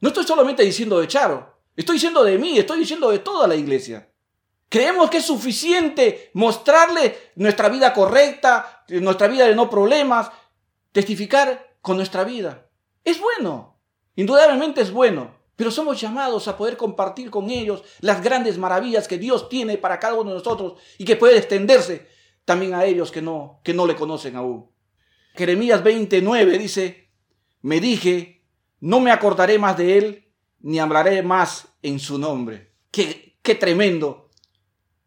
No 0.00 0.08
estoy 0.08 0.24
solamente 0.24 0.62
diciendo 0.62 1.00
de 1.00 1.08
Charo, 1.08 1.59
estoy 1.80 1.96
diciendo 1.96 2.22
de 2.24 2.38
mí, 2.38 2.58
estoy 2.58 2.80
diciendo 2.80 3.10
de 3.10 3.18
toda 3.18 3.46
la 3.46 3.56
iglesia. 3.56 4.10
Creemos 4.68 5.10
que 5.10 5.18
es 5.18 5.26
suficiente 5.26 6.30
mostrarle 6.34 7.32
nuestra 7.34 7.68
vida 7.68 7.92
correcta, 7.92 8.84
nuestra 8.88 9.26
vida 9.26 9.46
de 9.46 9.54
no 9.54 9.68
problemas, 9.68 10.30
testificar 10.92 11.74
con 11.80 11.96
nuestra 11.96 12.22
vida. 12.24 12.68
Es 13.04 13.20
bueno, 13.20 13.80
indudablemente 14.14 14.80
es 14.80 14.92
bueno, 14.92 15.34
pero 15.56 15.70
somos 15.70 16.00
llamados 16.00 16.46
a 16.48 16.56
poder 16.56 16.76
compartir 16.76 17.30
con 17.30 17.50
ellos 17.50 17.82
las 18.00 18.22
grandes 18.22 18.58
maravillas 18.58 19.08
que 19.08 19.18
Dios 19.18 19.48
tiene 19.48 19.76
para 19.76 19.98
cada 19.98 20.14
uno 20.14 20.30
de 20.30 20.38
nosotros 20.38 20.80
y 20.98 21.04
que 21.04 21.16
puede 21.16 21.36
extenderse 21.36 22.08
también 22.44 22.74
a 22.74 22.84
ellos 22.84 23.10
que 23.10 23.22
no, 23.22 23.60
que 23.64 23.74
no 23.74 23.86
le 23.86 23.96
conocen 23.96 24.36
aún. 24.36 24.70
Jeremías 25.34 25.82
29 25.82 26.58
dice, 26.58 27.10
me 27.62 27.80
dije, 27.80 28.46
no 28.80 29.00
me 29.00 29.10
acordaré 29.10 29.58
más 29.58 29.76
de 29.76 29.98
él, 29.98 30.29
ni 30.60 30.78
hablaré 30.78 31.22
más 31.22 31.68
en 31.82 31.98
su 31.98 32.18
nombre. 32.18 32.72
Qué, 32.90 33.36
qué 33.42 33.54
tremendo 33.54 34.30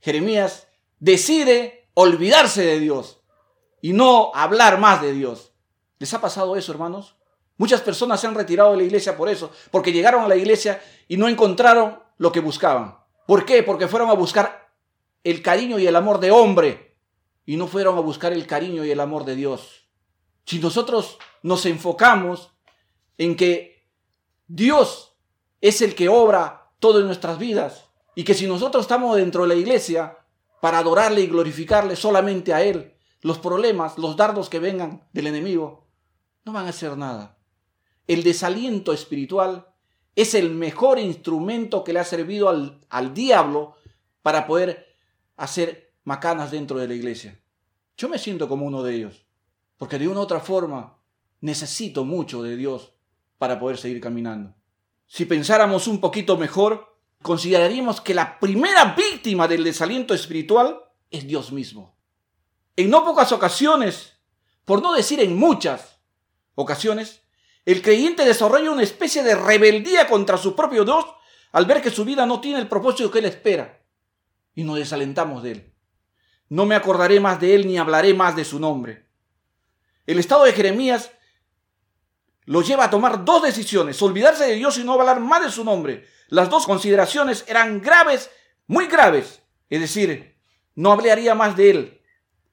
Jeremías 0.02 0.68
decide 1.00 1.88
olvidarse 1.94 2.64
de 2.66 2.80
Dios 2.80 3.22
y 3.82 3.94
no 3.94 4.32
hablar 4.34 4.80
más 4.80 5.02
de 5.02 5.14
Dios. 5.14 5.54
¿Les 6.00 6.14
ha 6.14 6.22
pasado 6.22 6.56
eso, 6.56 6.72
hermanos? 6.72 7.16
Muchas 7.58 7.82
personas 7.82 8.20
se 8.20 8.28
han 8.28 8.36
retirado 8.36 8.72
de 8.72 8.78
la 8.78 8.84
iglesia 8.84 9.16
por 9.16 9.30
eso, 9.30 9.52
porque 9.72 9.94
llegaron 9.94 10.24
a 10.24 10.28
la 10.28 10.36
iglesia 10.36 10.82
y 11.08 11.18
no 11.18 11.28
encontraron 11.28 12.00
lo 12.18 12.32
que 12.32 12.40
buscaban. 12.40 12.98
¿Por 13.28 13.46
qué? 13.46 13.64
Porque 13.64 13.88
fueron 13.88 14.10
a 14.10 14.14
buscar 14.14 14.74
el 15.24 15.42
cariño 15.42 15.80
y 15.80 15.88
el 15.88 15.96
amor 15.96 16.20
de 16.20 16.32
hombre 16.32 16.98
y 17.46 17.56
no 17.56 17.68
fueron 17.68 17.98
a 17.98 18.02
buscar 18.02 18.34
el 18.34 18.48
cariño 18.48 18.84
y 18.84 18.92
el 18.92 19.00
amor 19.00 19.26
de 19.26 19.36
Dios. 19.36 19.88
Si 20.46 20.60
nosotros 20.60 21.18
nos 21.42 21.66
enfocamos 21.66 22.52
en 23.18 23.36
que 23.36 23.88
Dios 24.48 25.13
es 25.64 25.82
el 25.82 25.96
que 25.96 26.10
obra 26.10 26.74
todo 26.80 27.00
en 27.00 27.06
nuestras 27.06 27.40
vidas, 27.40 27.86
y 28.16 28.26
que 28.26 28.34
si 28.34 28.48
nosotros 28.48 28.82
estamos 28.82 29.16
dentro 29.16 29.44
de 29.44 29.48
la 29.48 29.56
iglesia 29.56 30.18
para 30.60 30.80
adorarle 30.80 31.22
y 31.22 31.28
glorificarle 31.28 31.96
solamente 31.96 32.54
a 32.54 32.62
Él, 32.62 32.96
los 33.22 33.40
problemas, 33.40 33.98
los 33.98 34.18
dardos 34.18 34.50
que 34.50 34.60
vengan 34.60 35.08
del 35.14 35.28
enemigo, 35.28 35.88
no 36.44 36.52
van 36.52 36.66
a 36.66 36.72
hacer 36.72 36.98
nada. 36.98 37.38
El 38.08 38.24
desaliento 38.24 38.92
espiritual 38.92 39.74
es 40.18 40.34
el 40.36 40.50
mejor 40.50 41.00
instrumento 41.00 41.86
que 41.86 41.94
le 41.94 42.02
ha 42.02 42.04
servido 42.04 42.50
al, 42.50 42.82
al 42.90 43.14
diablo 43.14 43.78
para 44.22 44.46
poder 44.46 44.86
hacer 45.38 45.94
macanas 46.04 46.52
dentro 46.52 46.78
de 46.78 46.90
la 46.90 46.94
iglesia. 46.94 47.42
Yo 47.96 48.10
me 48.10 48.20
siento 48.20 48.50
como 48.50 48.66
uno 48.66 48.84
de 48.84 48.96
ellos, 48.96 49.26
porque 49.78 49.98
de 49.98 50.10
una 50.10 50.20
u 50.20 50.24
otra 50.24 50.42
forma 50.42 50.98
necesito 51.40 52.04
mucho 52.04 52.44
de 52.44 52.58
Dios 52.58 52.92
para 53.38 53.58
poder 53.62 53.78
seguir 53.78 54.02
caminando. 54.02 54.54
Si 55.08 55.26
pensáramos 55.26 55.88
un 55.88 56.00
poquito 56.00 56.38
mejor, 56.38 56.98
consideraríamos 57.22 58.02
que 58.02 58.14
la 58.14 58.40
primera 58.40 58.96
víctima 58.96 59.48
del 59.48 59.64
desaliento 59.64 60.14
espiritual 60.14 60.80
es 61.10 61.28
Dios 61.28 61.52
mismo. 61.52 61.96
En 62.76 62.90
no 62.90 63.06
pocas 63.06 63.32
ocasiones, 63.32 64.20
por 64.66 64.82
no 64.82 64.94
decir 64.94 65.20
en 65.20 65.36
muchas 65.36 66.00
ocasiones, 66.56 67.22
el 67.66 67.82
creyente 67.82 68.26
desarrolla 68.26 68.72
una 68.72 68.84
especie 68.84 69.24
de 69.24 69.36
rebeldía 69.36 70.08
contra 70.08 70.38
su 70.38 70.56
propio 70.56 70.84
Dios 70.84 71.06
al 71.52 71.66
ver 71.66 71.82
que 71.82 71.92
su 71.92 72.04
vida 72.04 72.26
no 72.26 72.42
tiene 72.42 72.60
el 72.60 72.68
propósito 72.68 73.10
que 73.12 73.20
él 73.20 73.26
espera. 73.26 73.82
Y 74.56 74.64
nos 74.64 74.78
desalentamos 74.78 75.44
de 75.44 75.52
él. 75.52 75.74
No 76.50 76.66
me 76.66 76.76
acordaré 76.76 77.20
más 77.20 77.40
de 77.40 77.56
él 77.56 77.68
ni 77.68 77.78
hablaré 77.78 78.14
más 78.14 78.36
de 78.36 78.44
su 78.46 78.60
nombre. 78.60 79.08
El 80.06 80.20
estado 80.20 80.44
de 80.44 80.54
Jeremías 80.54 81.12
lo 82.46 82.62
lleva 82.62 82.86
a 82.86 82.90
tomar 82.90 83.24
dos 83.24 83.44
decisiones, 83.44 84.02
olvidarse 84.02 84.46
de 84.46 84.56
Dios 84.56 84.78
y 84.78 84.84
no 84.84 84.94
hablar 84.94 85.20
más 85.20 85.44
de 85.44 85.52
su 85.52 85.64
nombre, 85.64 86.06
las 86.28 86.50
dos 86.50 86.66
consideraciones 86.66 87.46
eran 87.48 87.82
graves, 87.82 88.30
muy 88.68 88.88
graves. 88.88 89.42
Es 89.70 89.82
decir, 89.82 90.38
no 90.76 90.92
hablaría 90.92 91.36
más 91.36 91.56
de 91.56 91.70
él. 91.70 92.02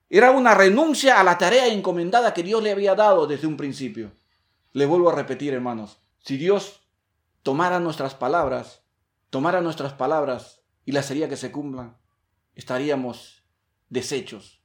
Era 0.09 0.33
una 0.33 0.55
renuncia 0.55 1.21
a 1.21 1.25
la 1.25 1.39
tarea 1.39 1.67
encomendada 1.69 2.35
que 2.35 2.43
Dios 2.43 2.63
le 2.63 2.73
había 2.73 2.95
dado 2.95 3.27
desde 3.27 3.47
un 3.47 3.57
principio. 3.57 4.13
Le 4.73 4.87
vuelvo 4.87 5.11
a 5.11 5.15
repetir, 5.15 5.55
hermanos, 5.55 5.99
si 6.19 6.37
Dios 6.37 6.81
tomara 7.43 7.81
nuestras 7.81 8.15
palabras, 8.15 8.83
tomara 9.31 9.61
nuestras 9.61 9.93
palabras 9.93 10.61
y 10.85 10.93
las 10.93 11.11
haría 11.11 11.29
que 11.29 11.37
se 11.37 11.53
cumplan, 11.53 11.97
estaríamos 12.55 13.45
deshechos. 13.89 14.61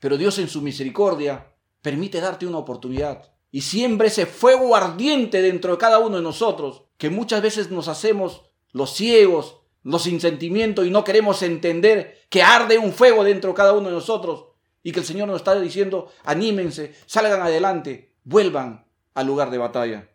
Pero 0.00 0.16
Dios 0.16 0.38
en 0.38 0.48
su 0.48 0.62
misericordia 0.62 1.54
permite 1.82 2.20
darte 2.20 2.46
una 2.46 2.58
oportunidad 2.58 3.35
y 3.56 3.62
siempre 3.62 4.08
ese 4.08 4.26
fuego 4.26 4.76
ardiente 4.76 5.40
dentro 5.40 5.72
de 5.72 5.78
cada 5.78 5.98
uno 5.98 6.18
de 6.18 6.22
nosotros 6.22 6.82
que 6.98 7.08
muchas 7.08 7.40
veces 7.40 7.70
nos 7.70 7.88
hacemos 7.88 8.42
los 8.72 8.92
ciegos, 8.92 9.62
los 9.82 10.02
sin 10.02 10.20
sentimiento 10.20 10.84
y 10.84 10.90
no 10.90 11.04
queremos 11.04 11.40
entender 11.40 12.18
que 12.28 12.42
arde 12.42 12.76
un 12.76 12.92
fuego 12.92 13.24
dentro 13.24 13.52
de 13.52 13.56
cada 13.56 13.72
uno 13.72 13.88
de 13.88 13.94
nosotros 13.94 14.48
y 14.82 14.92
que 14.92 15.00
el 15.00 15.06
Señor 15.06 15.28
nos 15.28 15.38
está 15.38 15.58
diciendo, 15.58 16.12
anímense, 16.24 16.94
salgan 17.06 17.40
adelante, 17.40 18.12
vuelvan 18.24 18.86
al 19.14 19.26
lugar 19.26 19.50
de 19.50 19.56
batalla. 19.56 20.10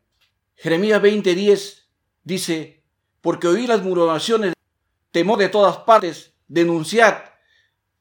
Jeremías 0.56 1.02
20:10 1.02 1.88
dice, 2.24 2.84
porque 3.22 3.48
oí 3.48 3.66
las 3.66 3.82
murmuraciones, 3.82 4.54
temor 5.10 5.40
de 5.40 5.50
todas 5.50 5.78
partes, 5.78 6.36
denunciad, 6.48 7.16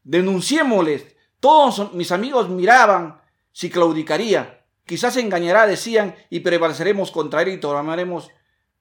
denunciémosles. 0.05 1.17
Todos 1.41 1.95
mis 1.95 2.13
amigos 2.13 2.51
miraban 2.51 3.23
si 3.53 3.71
claudicaría. 3.71 4.60
Quizás 4.91 5.17
engañará, 5.19 5.69
decían, 5.69 6.17
y 6.31 6.41
prevaleceremos 6.41 7.13
contra 7.13 7.43
él 7.43 7.51
y 7.51 7.61
tomaremos 7.61 8.33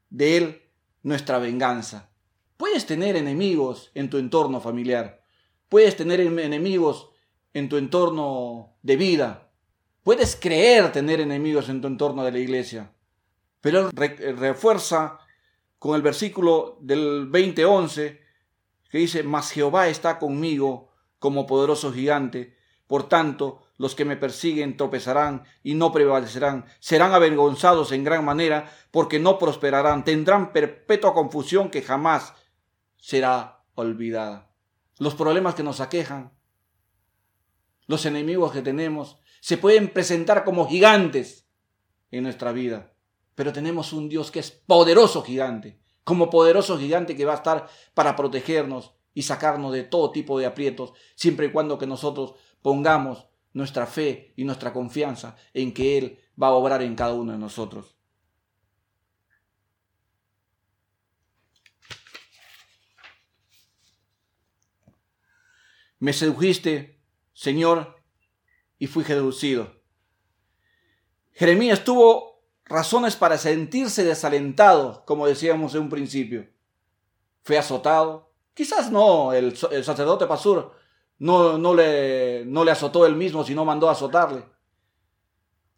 de 0.10 0.38
Él 0.38 0.62
nuestra 1.04 1.38
venganza. 1.38 2.10
Puedes 2.58 2.88
tener 2.88 3.16
enemigos 3.16 3.92
en 3.94 4.10
tu 4.10 4.18
entorno 4.18 4.60
familiar, 4.60 5.22
puedes 5.70 5.96
tener 5.96 6.20
enemigos 6.20 7.12
en 7.54 7.70
tu 7.70 7.78
entorno 7.78 8.76
de 8.82 8.96
vida, 8.96 9.52
puedes 10.02 10.36
creer 10.36 10.92
tener 10.92 11.22
enemigos 11.22 11.70
en 11.70 11.80
tu 11.80 11.86
entorno 11.86 12.24
de 12.24 12.32
la 12.32 12.40
iglesia, 12.40 12.92
pero 13.62 13.92
refuerza 13.92 15.20
con 15.78 15.96
el 15.96 16.02
versículo 16.02 16.80
del 16.82 17.30
20:11 17.30 18.20
que 18.90 18.98
dice, 18.98 19.22
mas 19.22 19.52
Jehová 19.52 19.90
está 19.90 20.18
conmigo 20.18 20.90
como 21.20 21.46
poderoso 21.46 21.94
gigante, 21.94 22.58
por 22.88 23.08
tanto, 23.08 23.62
los 23.80 23.96
que 23.96 24.04
me 24.04 24.18
persiguen 24.18 24.76
tropezarán 24.76 25.46
y 25.64 25.74
no 25.74 25.94
prevalecerán, 25.94 26.66
serán 26.82 27.14
avergonzados 27.14 27.94
en 27.94 28.04
gran 28.04 28.26
manera, 28.26 28.70
porque 28.92 29.20
no 29.20 29.40
prosperarán, 29.40 30.04
tendrán 30.04 30.52
perpetua 30.52 31.14
confusión 31.14 31.72
que 31.72 31.82
jamás 31.82 32.34
será 32.98 33.64
olvidada. 33.76 34.52
Los 34.98 35.16
problemas 35.16 35.56
que 35.56 35.64
nos 35.64 35.80
aquejan, 35.80 36.34
los 37.88 38.06
enemigos 38.06 38.52
que 38.52 38.62
tenemos, 38.62 39.18
se 39.40 39.56
pueden 39.58 39.88
presentar 39.88 40.44
como 40.44 40.68
gigantes 40.68 41.48
en 42.12 42.24
nuestra 42.24 42.52
vida. 42.52 42.92
Pero 43.34 43.54
tenemos 43.54 43.94
un 43.94 44.10
Dios 44.10 44.30
que 44.30 44.40
es 44.40 44.52
poderoso 44.52 45.24
gigante, 45.24 45.80
como 46.04 46.30
poderoso 46.30 46.78
gigante 46.78 47.16
que 47.16 47.24
va 47.24 47.32
a 47.32 47.38
estar 47.38 47.70
para 47.94 48.18
protegernos 48.18 48.94
y 49.14 49.22
sacarnos 49.22 49.72
de 49.72 49.84
todo 49.84 50.12
tipo 50.12 50.38
de 50.38 50.48
aprietos, 50.48 50.92
siempre 51.16 51.46
y 51.46 51.52
cuando 51.54 51.78
que 51.78 51.88
nosotros 51.88 52.34
pongamos 52.62 53.29
nuestra 53.54 53.86
fe 53.86 54.34
y 54.36 54.44
nuestra 54.44 54.74
confianza 54.74 55.36
en 55.54 55.74
que 55.74 55.98
Él 55.98 56.20
va 56.42 56.48
a 56.48 56.52
obrar 56.52 56.82
en 56.82 56.96
cada 56.96 57.14
uno 57.14 57.32
de 57.32 57.38
nosotros. 57.38 57.96
Me 66.00 66.14
sedujiste, 66.14 67.02
Señor, 67.34 68.02
y 68.78 68.88
fui 68.88 69.04
seducido. 69.04 69.82
Jeremías 71.34 71.84
tuvo 71.84 72.42
razones 72.66 73.18
para 73.18 73.38
sentirse 73.38 74.06
desalentado, 74.06 75.04
como 75.06 75.28
decíamos 75.28 75.76
en 75.76 75.82
un 75.82 75.90
principio. 75.90 76.50
Fue 77.44 77.58
azotado. 77.58 78.32
Quizás 78.54 78.92
no, 78.92 79.34
el, 79.34 79.58
sacerdote 79.58 80.26
Pasur 80.26 80.74
no, 81.20 81.58
no, 81.58 81.74
le, 81.74 82.44
no 82.46 82.64
le 82.64 82.72
azotó 82.72 83.06
él 83.06 83.16
mismo, 83.16 83.44
sino 83.44 83.66
mandó 83.66 83.90
a 83.90 83.92
azotarle. 83.92 84.46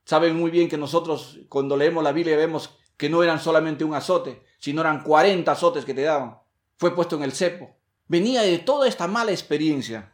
Saben 0.05 0.35
muy 0.35 0.51
bien 0.51 0.69
que 0.69 0.77
nosotros 0.77 1.39
cuando 1.49 1.75
leemos 1.75 2.03
la 2.03 2.11
Biblia 2.11 2.37
vemos 2.37 2.77
que 2.97 3.09
no 3.09 3.23
eran 3.23 3.39
solamente 3.39 3.83
un 3.83 3.95
azote, 3.95 4.43
sino 4.59 4.81
eran 4.81 5.03
40 5.03 5.51
azotes 5.51 5.85
que 5.85 5.93
te 5.93 6.03
daban. 6.03 6.37
Fue 6.77 6.95
puesto 6.95 7.15
en 7.15 7.23
el 7.23 7.31
cepo. 7.31 7.75
Venía 8.07 8.41
de 8.43 8.59
toda 8.59 8.87
esta 8.87 9.07
mala 9.07 9.31
experiencia. 9.31 10.13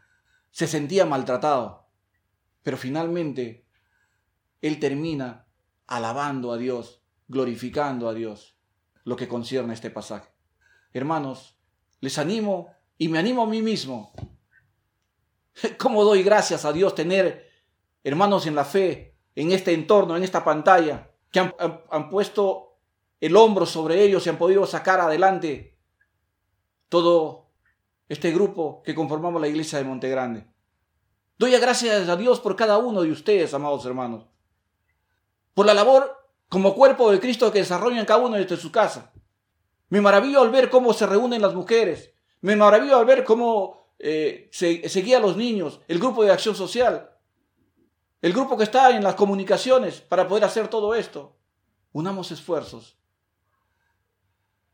Se 0.51 0.67
sentía 0.67 1.05
maltratado. 1.05 1.88
Pero 2.63 2.77
finalmente, 2.77 3.65
él 4.62 4.79
termina 4.79 5.48
alabando 5.86 6.51
a 6.51 6.57
Dios, 6.57 7.01
glorificando 7.27 8.07
a 8.07 8.13
Dios, 8.13 8.57
lo 9.03 9.15
que 9.15 9.27
concierne 9.27 9.72
a 9.72 9.74
este 9.74 9.89
pasaje. 9.89 10.29
Hermanos, 10.93 11.57
les 12.00 12.17
animo 12.17 12.74
y 12.98 13.07
me 13.07 13.19
animo 13.19 13.43
a 13.43 13.48
mí 13.48 13.62
mismo. 13.62 14.13
¿Cómo 15.78 16.04
doy 16.04 16.24
gracias 16.24 16.66
a 16.66 16.74
Dios 16.74 16.96
tener 16.96 17.50
hermanos 18.04 18.46
en 18.46 18.56
la 18.56 18.66
fe, 18.66 19.16
en 19.36 19.52
este 19.52 19.74
entorno, 19.74 20.16
en 20.16 20.24
esta 20.24 20.44
pantalla, 20.44 21.12
que 21.32 21.40
han, 21.40 21.54
han 21.90 22.10
puesto 22.10 22.78
el 23.20 23.36
hombro 23.36 23.66
sobre 23.66 24.04
ellos 24.04 24.26
y 24.26 24.30
han 24.30 24.38
podido 24.38 24.66
sacar 24.66 25.00
adelante 25.00 25.78
todo 26.90 27.48
este 28.08 28.32
grupo 28.32 28.82
que 28.84 28.96
conformamos 28.96 29.42
la 29.42 29.48
iglesia 29.48 29.80
de 29.80 29.84
Monte 29.84 30.10
Grande. 30.10 30.48
Doy 31.38 31.52
gracias 31.52 32.08
a 32.08 32.16
Dios 32.16 32.40
por 32.40 32.56
cada 32.56 32.78
uno 32.78 33.02
de 33.02 33.12
ustedes, 33.12 33.54
amados 33.54 33.86
hermanos, 33.86 34.26
por 35.54 35.66
la 35.66 35.74
labor 35.74 36.18
como 36.50 36.74
cuerpo 36.74 37.12
de 37.12 37.20
Cristo 37.20 37.52
que 37.52 37.60
desarrollan 37.60 38.06
cada 38.06 38.26
uno 38.26 38.38
de 38.38 38.58
su 38.58 38.72
casa. 38.72 39.12
Me 39.90 40.02
maravillo 40.02 40.42
al 40.42 40.50
ver 40.50 40.70
cómo 40.70 40.94
se 40.94 41.06
reúnen 41.06 41.42
las 41.42 41.54
mujeres. 41.54 42.12
Me 42.42 42.56
maravillo 42.56 42.98
al 42.98 43.06
ver 43.06 43.24
cómo 43.24 43.76
eh, 44.00 44.50
se, 44.51 44.88
se 44.88 45.01
guía 45.01 45.18
a 45.18 45.22
los 45.22 45.38
niños, 45.38 45.82
el 45.88 46.00
grupo 46.00 46.24
de 46.24 46.32
acción 46.32 46.56
social, 46.56 47.12
el 48.22 48.34
grupo 48.34 48.58
que 48.58 48.63
está 48.63 48.96
en 48.96 49.04
las 49.04 49.16
comunicaciones 49.16 50.01
para 50.01 50.27
poder 50.27 50.44
hacer 50.44 50.68
todo 50.68 50.96
esto. 50.96 51.38
Unamos 51.92 52.32
esfuerzos 52.32 52.98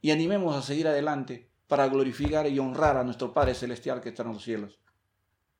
y 0.01 0.11
animemos 0.11 0.55
a 0.55 0.61
seguir 0.61 0.87
adelante 0.87 1.49
para 1.67 1.87
glorificar 1.87 2.47
y 2.47 2.59
honrar 2.59 2.97
a 2.97 3.03
nuestro 3.03 3.33
Padre 3.33 3.55
Celestial 3.55 4.01
que 4.01 4.09
está 4.09 4.23
en 4.23 4.33
los 4.33 4.43
cielos. 4.43 4.79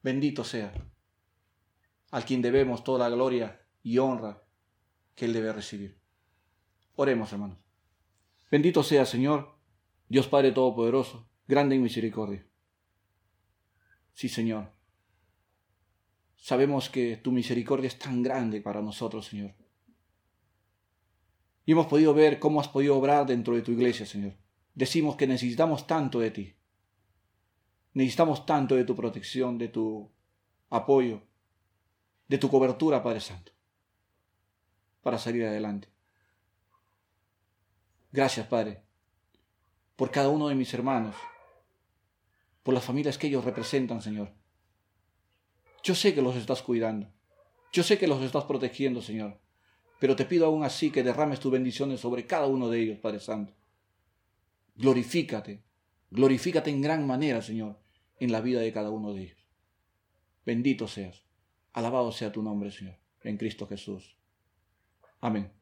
Bendito 0.02 0.44
sea, 0.44 0.74
al 2.12 2.26
quien 2.26 2.42
debemos 2.42 2.84
toda 2.84 3.10
la 3.10 3.16
gloria 3.16 3.66
y 3.82 3.98
honra 3.98 4.44
que 5.16 5.26
Él 5.26 5.34
debe 5.34 5.54
recibir. 5.54 5.98
Oremos, 6.96 7.32
hermanos. 7.32 7.58
Bendito 8.52 8.84
sea, 8.84 9.06
Señor, 9.06 9.56
Dios 10.08 10.28
Padre 10.28 10.52
Todopoderoso, 10.52 11.28
grande 11.48 11.76
en 11.76 11.82
misericordia. 11.82 12.46
Sí, 14.14 14.30
Señor. 14.30 14.72
Sabemos 16.36 16.90
que 16.90 17.18
tu 17.18 17.32
misericordia 17.32 17.88
es 17.88 17.98
tan 17.98 18.22
grande 18.22 18.62
para 18.62 18.82
nosotros, 18.82 19.28
Señor. 19.28 19.54
Y 21.66 21.72
hemos 21.72 21.88
podido 21.88 22.14
ver 22.14 22.40
cómo 22.40 22.60
has 22.60 22.68
podido 22.68 22.98
obrar 22.98 23.26
dentro 23.26 23.56
de 23.56 23.62
tu 23.62 23.72
iglesia, 23.72 24.06
Señor 24.06 24.34
decimos 24.74 25.16
que 25.16 25.28
necesitamos 25.28 25.88
tanto 25.88 26.20
de 26.20 26.32
ti. 26.32 26.56
Necesitamos 27.94 28.46
tanto 28.46 28.76
de 28.76 28.86
tu 28.86 28.96
protección, 28.96 29.58
de 29.58 29.68
tu 29.68 30.12
apoyo, 30.70 31.22
de 32.28 32.38
tu 32.38 32.50
cobertura, 32.50 33.04
Padre 33.04 33.22
Santo, 33.22 33.52
para 35.02 35.20
salir 35.20 35.46
adelante. 35.46 35.90
Gracias, 38.12 38.48
Padre, 38.48 38.82
por 39.96 40.10
cada 40.10 40.30
uno 40.30 40.48
de 40.48 40.56
mis 40.56 40.74
hermanos, 40.74 41.16
por 42.64 42.74
las 42.74 42.84
familias 42.84 43.18
que 43.18 43.28
ellos 43.28 43.46
representan, 43.46 44.02
Señor. 44.02 44.32
Yo 45.84 45.96
sé 45.96 46.14
que 46.14 46.22
los 46.22 46.36
estás 46.36 46.62
cuidando. 46.62 47.12
Yo 47.74 47.84
sé 47.84 47.98
que 47.98 48.08
los 48.08 48.22
estás 48.22 48.46
protegiendo, 48.46 49.02
Señor. 49.02 49.40
Pero 50.00 50.16
te 50.16 50.26
pido 50.26 50.46
aún 50.46 50.64
así 50.64 50.90
que 50.92 51.04
derrames 51.04 51.40
tus 51.40 51.52
bendiciones 51.52 52.00
sobre 52.00 52.26
cada 52.26 52.48
uno 52.48 52.70
de 52.70 52.82
ellos, 52.82 53.00
Padre 53.00 53.20
Santo. 53.20 53.54
Glorifícate, 54.76 55.64
glorifícate 56.10 56.70
en 56.70 56.82
gran 56.82 57.06
manera, 57.06 57.42
Señor, 57.42 57.80
en 58.20 58.32
la 58.32 58.42
vida 58.42 58.62
de 58.62 58.72
cada 58.72 58.90
uno 58.90 59.14
de 59.14 59.24
ellos. 59.24 59.46
Bendito 60.46 60.88
seas, 60.88 61.24
alabado 61.74 62.12
sea 62.12 62.32
tu 62.32 62.42
nombre, 62.42 62.72
Señor, 62.72 62.98
en 63.24 63.38
Cristo 63.38 63.68
Jesús. 63.68 64.18
Amén. 65.22 65.52